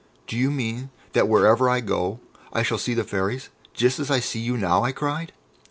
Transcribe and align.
"Do 0.25 0.35
you 0.35 0.49
mean 0.49 0.89
that 1.13 1.27
wherever 1.27 1.69
I 1.69 1.79
go 1.79 2.21
I 2.51 2.63
shall 2.63 2.79
see 2.79 2.95
the 2.95 3.03
Fairies, 3.03 3.49
just 3.75 3.99
as 3.99 4.09
I 4.09 4.19
see 4.19 4.39
you 4.39 4.57
now?" 4.57 4.83
I 4.83 4.91
cried. 4.91 5.31